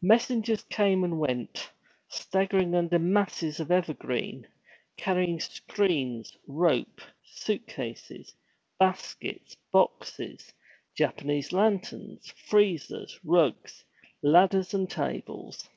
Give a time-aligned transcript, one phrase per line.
[0.00, 1.68] Messengers came and went,
[2.06, 4.46] staggering under masses of evergreen,
[4.96, 8.32] carrying screens, rope, suit cases,
[8.78, 10.52] baskets, boxes,
[10.94, 13.84] Japanese lanterns, freezers, rugs,
[14.22, 15.68] ladders, and tables.